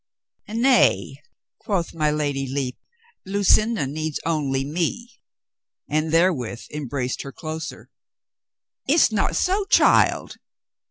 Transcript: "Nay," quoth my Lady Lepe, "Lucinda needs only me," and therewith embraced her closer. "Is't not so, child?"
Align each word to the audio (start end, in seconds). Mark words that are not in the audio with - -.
"Nay," 0.49 1.21
quoth 1.59 1.93
my 1.93 2.09
Lady 2.09 2.47
Lepe, 2.47 2.79
"Lucinda 3.23 3.85
needs 3.85 4.19
only 4.25 4.65
me," 4.65 5.11
and 5.87 6.09
therewith 6.11 6.63
embraced 6.71 7.21
her 7.21 7.31
closer. 7.31 7.91
"Is't 8.87 9.11
not 9.11 9.35
so, 9.35 9.63
child?" 9.65 10.37